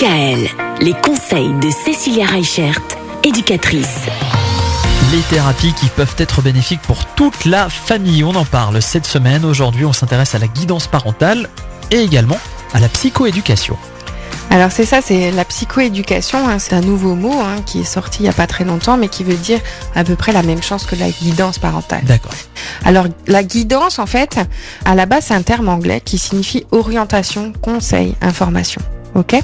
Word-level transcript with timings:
DKL, 0.00 0.48
les 0.80 0.94
conseils 0.94 1.52
de 1.60 1.68
Cécilia 1.70 2.24
Reichert, 2.24 2.80
éducatrice. 3.22 4.06
Les 5.12 5.20
thérapies 5.28 5.74
qui 5.74 5.88
peuvent 5.88 6.14
être 6.16 6.40
bénéfiques 6.40 6.80
pour 6.80 7.04
toute 7.04 7.44
la 7.44 7.68
famille, 7.68 8.24
on 8.24 8.34
en 8.34 8.46
parle 8.46 8.80
cette 8.80 9.04
semaine. 9.04 9.44
Aujourd'hui, 9.44 9.84
on 9.84 9.92
s'intéresse 9.92 10.34
à 10.34 10.38
la 10.38 10.46
guidance 10.46 10.86
parentale 10.86 11.50
et 11.90 11.98
également 11.98 12.38
à 12.72 12.80
la 12.80 12.88
psychoéducation. 12.88 13.76
Alors 14.48 14.72
c'est 14.72 14.86
ça, 14.86 15.02
c'est 15.02 15.32
la 15.32 15.44
psychoéducation, 15.44 16.48
hein, 16.48 16.58
c'est 16.58 16.74
un 16.74 16.80
nouveau 16.80 17.14
mot 17.14 17.38
hein, 17.38 17.60
qui 17.66 17.80
est 17.80 17.84
sorti 17.84 18.20
il 18.20 18.22
n'y 18.22 18.30
a 18.30 18.32
pas 18.32 18.46
très 18.46 18.64
longtemps, 18.64 18.96
mais 18.96 19.08
qui 19.08 19.22
veut 19.22 19.36
dire 19.36 19.60
à 19.94 20.02
peu 20.02 20.16
près 20.16 20.32
la 20.32 20.42
même 20.42 20.62
chose 20.62 20.86
que 20.86 20.96
la 20.96 21.10
guidance 21.10 21.58
parentale. 21.58 22.04
D'accord. 22.04 22.32
Alors 22.86 23.04
la 23.26 23.42
guidance, 23.42 23.98
en 23.98 24.06
fait, 24.06 24.40
à 24.86 24.94
la 24.94 25.04
base, 25.04 25.26
c'est 25.26 25.34
un 25.34 25.42
terme 25.42 25.68
anglais 25.68 26.00
qui 26.02 26.16
signifie 26.16 26.64
orientation, 26.70 27.52
conseil, 27.60 28.14
information. 28.22 28.80
Ok 29.14 29.34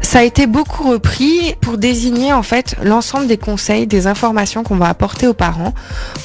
Ça 0.00 0.20
a 0.20 0.22
été 0.22 0.46
beaucoup 0.46 0.90
repris 0.90 1.54
pour 1.60 1.78
désigner 1.78 2.32
en 2.32 2.42
fait 2.42 2.76
l'ensemble 2.82 3.26
des 3.26 3.36
conseils, 3.36 3.86
des 3.86 4.06
informations 4.06 4.62
qu'on 4.62 4.76
va 4.76 4.88
apporter 4.88 5.26
aux 5.26 5.34
parents 5.34 5.74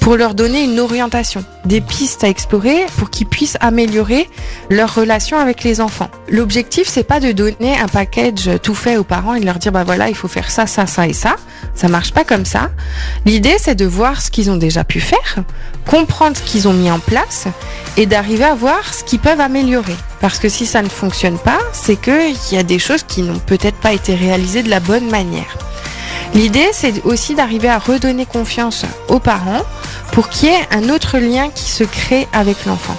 pour 0.00 0.16
leur 0.16 0.34
donner 0.34 0.64
une 0.64 0.78
orientation, 0.78 1.44
des 1.64 1.80
pistes 1.80 2.24
à 2.24 2.28
explorer 2.28 2.86
pour 2.96 3.10
qu'ils 3.10 3.26
puissent 3.26 3.58
améliorer 3.60 4.28
leur 4.70 4.94
relation 4.94 5.38
avec 5.38 5.64
les 5.64 5.80
enfants. 5.80 6.10
L'objectif 6.28 6.86
c'est 6.88 7.04
pas 7.04 7.20
de 7.20 7.32
donner 7.32 7.78
un 7.78 7.88
package 7.88 8.50
tout 8.62 8.74
fait 8.74 8.96
aux 8.96 9.04
parents 9.04 9.34
et 9.34 9.40
de 9.40 9.46
leur 9.46 9.58
dire 9.58 9.72
bah 9.72 9.84
voilà, 9.84 10.08
il 10.08 10.14
faut 10.14 10.28
faire 10.28 10.50
ça 10.50 10.66
ça 10.66 10.86
ça 10.86 11.06
et 11.06 11.12
ça. 11.12 11.36
Ça 11.74 11.88
marche 11.88 12.12
pas 12.12 12.24
comme 12.24 12.44
ça. 12.44 12.70
L'idée 13.24 13.56
c'est 13.58 13.74
de 13.74 13.86
voir 13.86 14.20
ce 14.20 14.30
qu'ils 14.30 14.50
ont 14.50 14.56
déjà 14.56 14.84
pu 14.84 15.00
faire, 15.00 15.44
comprendre 15.86 16.36
ce 16.36 16.42
qu'ils 16.42 16.68
ont 16.68 16.72
mis 16.72 16.90
en 16.90 16.98
place 16.98 17.46
et 17.96 18.06
d'arriver 18.06 18.44
à 18.44 18.54
voir 18.54 18.94
ce 18.94 19.04
qu'ils 19.04 19.20
peuvent 19.20 19.40
améliorer. 19.40 19.96
Parce 20.20 20.38
que 20.38 20.48
si 20.48 20.66
ça 20.66 20.82
ne 20.82 20.88
fonctionne 20.88 21.38
pas, 21.38 21.58
c'est 21.72 21.96
qu'il 21.96 22.36
y 22.52 22.58
a 22.58 22.62
des 22.62 22.78
choses 22.78 23.02
qui 23.02 23.22
n'ont 23.22 23.38
peut-être 23.38 23.78
pas 23.78 23.92
été 23.92 24.14
réalisées 24.14 24.62
de 24.62 24.70
la 24.70 24.80
bonne 24.80 25.10
manière. 25.10 25.56
L'idée, 26.34 26.68
c'est 26.72 27.04
aussi 27.04 27.34
d'arriver 27.34 27.68
à 27.68 27.78
redonner 27.78 28.24
confiance 28.24 28.84
aux 29.08 29.18
parents 29.18 29.62
pour 30.12 30.28
qu'il 30.28 30.48
y 30.48 30.52
ait 30.52 30.68
un 30.70 30.88
autre 30.88 31.18
lien 31.18 31.50
qui 31.50 31.70
se 31.70 31.84
crée 31.84 32.28
avec 32.32 32.66
l'enfant. 32.66 32.96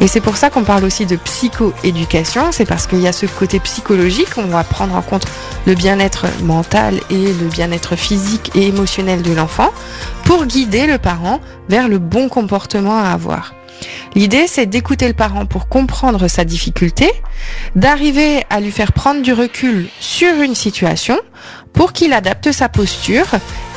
Et 0.00 0.08
c'est 0.08 0.20
pour 0.20 0.36
ça 0.36 0.50
qu'on 0.50 0.64
parle 0.64 0.84
aussi 0.84 1.06
de 1.06 1.16
psychoéducation, 1.16 2.52
c'est 2.52 2.66
parce 2.66 2.86
qu'il 2.86 3.00
y 3.00 3.08
a 3.08 3.12
ce 3.12 3.26
côté 3.26 3.60
psychologique, 3.60 4.36
on 4.36 4.46
va 4.46 4.64
prendre 4.64 4.94
en 4.94 5.02
compte 5.02 5.26
le 5.66 5.74
bien-être 5.74 6.26
mental 6.42 7.00
et 7.10 7.32
le 7.32 7.46
bien-être 7.48 7.96
physique 7.96 8.50
et 8.54 8.66
émotionnel 8.66 9.22
de 9.22 9.32
l'enfant 9.32 9.72
pour 10.24 10.46
guider 10.46 10.86
le 10.86 10.98
parent 10.98 11.40
vers 11.68 11.88
le 11.88 11.98
bon 11.98 12.28
comportement 12.28 12.98
à 12.98 13.10
avoir. 13.10 13.54
L'idée, 14.14 14.46
c'est 14.46 14.66
d'écouter 14.66 15.08
le 15.08 15.14
parent 15.14 15.44
pour 15.44 15.68
comprendre 15.68 16.28
sa 16.28 16.44
difficulté, 16.44 17.10
d'arriver 17.74 18.44
à 18.48 18.60
lui 18.60 18.70
faire 18.70 18.92
prendre 18.92 19.22
du 19.22 19.32
recul 19.32 19.88
sur 19.98 20.40
une 20.40 20.54
situation 20.54 21.18
pour 21.72 21.92
qu'il 21.92 22.12
adapte 22.12 22.52
sa 22.52 22.68
posture 22.68 23.26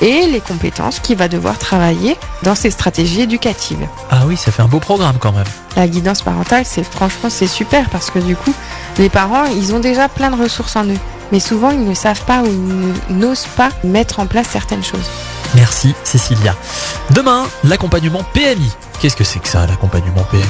et 0.02 0.28
les 0.28 0.40
compétences 0.40 1.00
qu'il 1.00 1.18
va 1.18 1.28
devoir 1.28 1.58
travailler 1.58 2.16
dans 2.44 2.54
ses 2.54 2.70
stratégies 2.70 3.22
éducatives. 3.22 3.88
Ah 4.12 4.26
oui, 4.28 4.38
ça 4.38 4.52
fait 4.52 4.62
un 4.62 4.68
beau 4.68 4.80
programme 4.80 5.18
quand 5.20 5.32
même. 5.32 5.48
La 5.76 5.88
guidance 5.88 6.22
parentale, 6.22 6.66
c'est 6.66 6.84
franchement 6.84 7.32
c'est 7.32 7.48
super 7.48 7.90
parce 7.90 8.12
que 8.12 8.20
du 8.20 8.36
coup, 8.36 8.54
les 9.00 9.10
parents, 9.10 9.46
ils 9.46 9.74
ont 9.74 9.80
déjà 9.80 10.08
plein 10.08 10.30
de 10.30 10.40
ressources 10.40 10.76
en 10.76 10.86
eux, 10.86 11.00
mais 11.32 11.40
souvent 11.40 11.72
ils 11.72 11.84
ne 11.84 11.96
savent 11.96 12.26
pas 12.26 12.44
ou 12.44 12.48
ils 13.10 13.18
n'osent 13.18 13.48
pas 13.58 13.70
mettre 13.84 14.20
en 14.20 14.28
place 14.28 14.48
certaines 14.52 14.84
choses. 14.84 15.10
Merci 15.56 15.96
Cécilia. 16.04 16.56
Demain, 17.12 17.46
l'accompagnement 17.64 18.24
PMI. 18.34 18.72
Qu'est-ce 19.00 19.16
que 19.16 19.24
c'est 19.24 19.40
que 19.40 19.48
ça, 19.48 19.66
l'accompagnement 19.68 20.24
PMI 20.32 20.44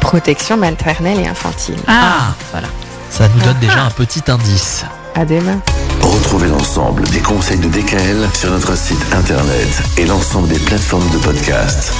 Protection 0.00 0.56
maternelle 0.56 1.20
et 1.20 1.26
infantile. 1.26 1.78
Ah, 1.86 2.34
voilà. 2.50 2.68
Ça 3.10 3.28
nous 3.28 3.40
donne 3.42 3.58
déjà 3.58 3.84
un 3.84 3.90
petit 3.90 4.22
indice. 4.28 4.84
À 5.14 5.24
demain. 5.24 5.60
Retrouvez 6.00 6.48
l'ensemble 6.48 7.04
des 7.08 7.20
conseils 7.20 7.58
de 7.58 7.68
DKL 7.68 8.28
sur 8.34 8.50
notre 8.50 8.76
site 8.76 9.04
internet 9.14 9.82
et 9.96 10.06
l'ensemble 10.06 10.48
des 10.48 10.58
plateformes 10.58 11.08
de 11.10 11.18
podcast. 11.18 11.92